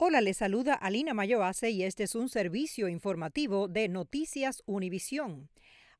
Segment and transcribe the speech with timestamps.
[0.00, 5.48] Hola, les saluda Alina Mayoase y este es un servicio informativo de Noticias Univisión.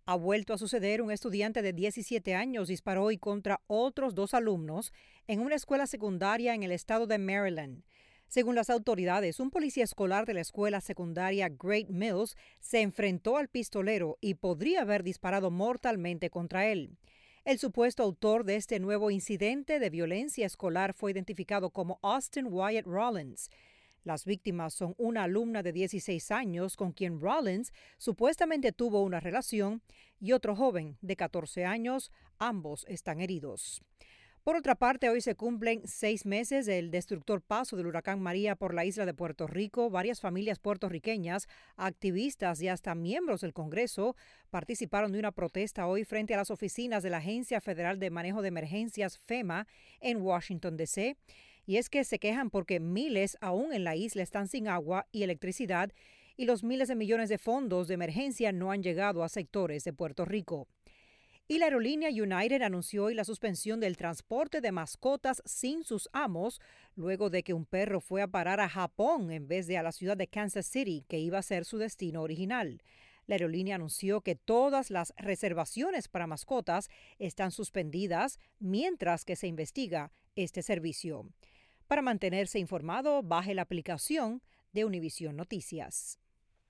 [0.06, 4.92] Ha vuelto a suceder un estudiante de 17 años disparó hoy contra otros dos alumnos
[5.26, 7.82] en una escuela secundaria en el estado de Maryland.
[8.28, 13.48] Según las autoridades, un policía escolar de la escuela secundaria Great Mills se enfrentó al
[13.48, 16.96] pistolero y podría haber disparado mortalmente contra él.
[17.44, 22.86] El supuesto autor de este nuevo incidente de violencia escolar fue identificado como Austin Wyatt
[22.86, 23.50] Rollins.
[24.04, 29.82] Las víctimas son una alumna de 16 años con quien Rollins supuestamente tuvo una relación
[30.20, 32.10] y otro joven de 14 años.
[32.38, 33.82] Ambos están heridos.
[34.48, 38.72] Por otra parte, hoy se cumplen seis meses del destructor paso del huracán María por
[38.72, 39.90] la isla de Puerto Rico.
[39.90, 44.16] Varias familias puertorriqueñas, activistas y hasta miembros del Congreso
[44.48, 48.40] participaron de una protesta hoy frente a las oficinas de la Agencia Federal de Manejo
[48.40, 49.66] de Emergencias FEMA
[50.00, 51.18] en Washington, D.C.
[51.68, 55.22] Y es que se quejan porque miles aún en la isla están sin agua y
[55.22, 55.92] electricidad
[56.34, 59.92] y los miles de millones de fondos de emergencia no han llegado a sectores de
[59.92, 60.66] Puerto Rico.
[61.46, 66.58] Y la aerolínea United anunció hoy la suspensión del transporte de mascotas sin sus amos,
[66.96, 69.92] luego de que un perro fue a parar a Japón en vez de a la
[69.92, 72.80] ciudad de Kansas City, que iba a ser su destino original.
[73.26, 80.12] La aerolínea anunció que todas las reservaciones para mascotas están suspendidas mientras que se investiga
[80.34, 81.26] este servicio.
[81.88, 86.20] Para mantenerse informado, baje la aplicación de Univision Noticias.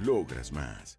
[0.00, 0.98] logras más.